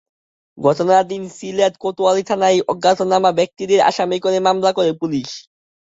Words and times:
ঘটনার 0.57 1.03
দিন 1.07 1.23
সিলেট 1.37 1.73
কোতোয়ালি 1.77 2.23
থানায় 2.29 2.59
অজ্ঞাতনামা 2.67 3.31
ব্যক্তিদের 3.39 3.79
আসামি 3.89 4.17
করে 4.19 4.37
মামলা 4.39 4.71
করে 4.73 4.91
পুলিশ। 5.01 5.29